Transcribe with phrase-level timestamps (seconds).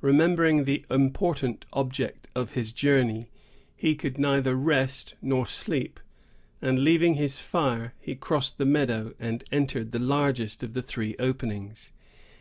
[0.00, 3.28] Remembering the important object of his journey,
[3.74, 5.98] he could neither rest nor sleep;
[6.62, 11.16] and, leaving his fire, he crossed the meadow, and entered the largest of the three
[11.18, 11.90] openings.